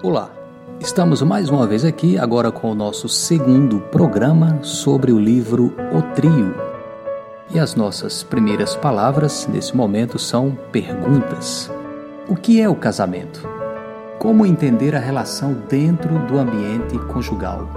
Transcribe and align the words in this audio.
Olá, 0.00 0.30
estamos 0.78 1.22
mais 1.22 1.50
uma 1.50 1.66
vez 1.66 1.84
aqui, 1.84 2.16
agora 2.16 2.52
com 2.52 2.70
o 2.70 2.74
nosso 2.74 3.08
segundo 3.08 3.80
programa 3.80 4.62
sobre 4.62 5.10
o 5.10 5.18
livro 5.18 5.74
O 5.92 6.00
Trio. 6.14 6.54
E 7.50 7.58
as 7.58 7.74
nossas 7.74 8.22
primeiras 8.22 8.76
palavras 8.76 9.48
nesse 9.48 9.76
momento 9.76 10.16
são 10.16 10.56
perguntas. 10.70 11.68
O 12.28 12.36
que 12.36 12.60
é 12.60 12.68
o 12.68 12.76
casamento? 12.76 13.44
Como 14.20 14.46
entender 14.46 14.94
a 14.94 15.00
relação 15.00 15.52
dentro 15.68 16.16
do 16.28 16.38
ambiente 16.38 16.96
conjugal? 17.12 17.68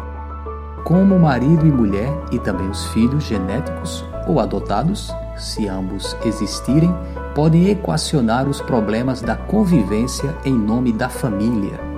Como 0.83 1.17
marido 1.17 1.65
e 1.65 1.71
mulher 1.71 2.13
e 2.31 2.37
também 2.37 2.69
os 2.69 2.85
filhos 2.89 3.23
genéticos 3.23 4.05
ou 4.27 4.39
adotados, 4.39 5.11
se 5.35 5.67
ambos 5.67 6.15
existirem, 6.23 6.93
podem 7.33 7.71
equacionar 7.71 8.47
os 8.47 8.61
problemas 8.61 9.21
da 9.21 9.35
convivência 9.35 10.37
em 10.45 10.53
nome 10.53 10.91
da 10.91 11.09
família 11.09 11.90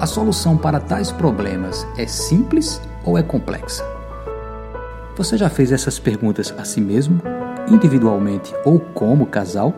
a 0.00 0.06
solução 0.06 0.56
para 0.56 0.78
tais 0.78 1.10
problemas 1.10 1.86
é 1.96 2.06
simples 2.06 2.80
ou 3.04 3.18
é 3.18 3.22
complexa? 3.22 3.84
Você 5.16 5.36
já 5.36 5.50
fez 5.50 5.72
essas 5.72 5.98
perguntas 5.98 6.54
a 6.56 6.64
si 6.64 6.80
mesmo, 6.80 7.20
individualmente 7.68 8.54
ou 8.64 8.78
como 8.78 9.26
casal? 9.26 9.74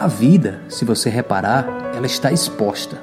A 0.00 0.08
vida, 0.08 0.60
se 0.68 0.84
você 0.84 1.08
reparar, 1.08 1.66
ela 1.94 2.06
está 2.06 2.32
exposta. 2.32 3.00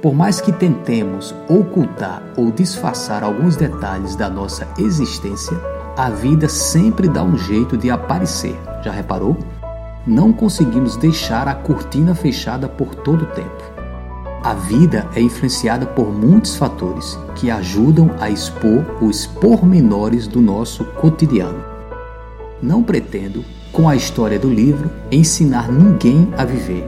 Por 0.00 0.14
mais 0.14 0.40
que 0.40 0.52
tentemos 0.52 1.34
ocultar 1.48 2.22
ou 2.36 2.50
disfarçar 2.50 3.22
alguns 3.22 3.56
detalhes 3.56 4.16
da 4.16 4.30
nossa 4.30 4.66
existência, 4.78 5.60
a 5.96 6.08
vida 6.08 6.48
sempre 6.48 7.08
dá 7.08 7.22
um 7.22 7.36
jeito 7.36 7.76
de 7.76 7.90
aparecer. 7.90 8.56
Já 8.82 8.92
reparou? 8.92 9.36
Não 10.06 10.32
conseguimos 10.32 10.96
deixar 10.96 11.46
a 11.46 11.54
cortina 11.54 12.14
fechada 12.14 12.68
por 12.68 12.94
todo 12.94 13.22
o 13.24 13.26
tempo. 13.26 13.77
A 14.42 14.54
vida 14.54 15.08
é 15.16 15.20
influenciada 15.20 15.84
por 15.84 16.12
muitos 16.12 16.56
fatores 16.56 17.18
que 17.34 17.50
ajudam 17.50 18.10
a 18.20 18.30
expor 18.30 18.84
os 19.02 19.26
pormenores 19.26 20.28
do 20.28 20.40
nosso 20.40 20.84
cotidiano. 20.84 21.62
Não 22.62 22.82
pretendo, 22.82 23.44
com 23.72 23.88
a 23.88 23.96
história 23.96 24.38
do 24.38 24.48
livro, 24.48 24.90
ensinar 25.10 25.70
ninguém 25.70 26.32
a 26.36 26.44
viver, 26.44 26.86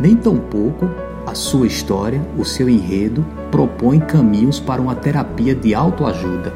nem 0.00 0.16
tampouco 0.16 0.88
a 1.26 1.34
sua 1.34 1.66
história, 1.66 2.22
o 2.38 2.44
seu 2.44 2.68
enredo, 2.68 3.26
propõe 3.50 4.00
caminhos 4.00 4.58
para 4.58 4.80
uma 4.80 4.94
terapia 4.94 5.54
de 5.54 5.74
autoajuda. 5.74 6.52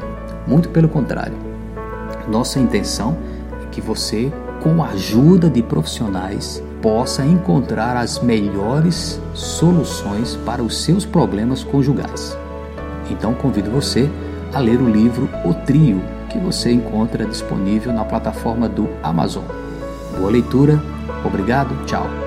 Muito 0.47 0.69
pelo 0.69 0.89
contrário. 0.89 1.37
Nossa 2.27 2.59
intenção 2.59 3.17
é 3.63 3.65
que 3.69 3.81
você, 3.81 4.31
com 4.63 4.81
a 4.83 4.87
ajuda 4.87 5.49
de 5.49 5.61
profissionais, 5.61 6.63
possa 6.81 7.25
encontrar 7.25 7.95
as 7.95 8.19
melhores 8.19 9.21
soluções 9.33 10.35
para 10.45 10.63
os 10.63 10.83
seus 10.83 11.05
problemas 11.05 11.63
conjugais. 11.63 12.37
Então 13.09 13.33
convido 13.33 13.69
você 13.69 14.09
a 14.53 14.59
ler 14.59 14.81
o 14.81 14.89
livro 14.89 15.29
O 15.45 15.53
Trio, 15.53 16.01
que 16.29 16.37
você 16.37 16.71
encontra 16.71 17.25
disponível 17.25 17.93
na 17.93 18.03
plataforma 18.03 18.67
do 18.67 18.89
Amazon. 19.03 19.43
Boa 20.17 20.31
leitura, 20.31 20.81
obrigado, 21.23 21.85
tchau. 21.85 22.20